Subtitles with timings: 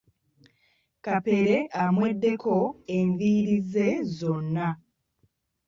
[1.05, 2.55] Kapere amweddeko
[2.97, 4.67] enviiri ze zonna.